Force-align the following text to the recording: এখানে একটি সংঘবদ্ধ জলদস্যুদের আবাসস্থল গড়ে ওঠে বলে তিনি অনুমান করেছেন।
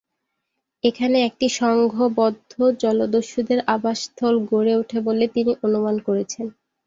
এখানে 0.83 1.17
একটি 1.27 1.47
সংঘবদ্ধ 1.59 2.51
জলদস্যুদের 2.81 3.59
আবাসস্থল 3.75 4.35
গড়ে 4.51 4.73
ওঠে 4.77 4.99
বলে 5.07 5.25
তিনি 5.35 5.51
অনুমান 5.65 5.95
করেছেন। 6.07 6.45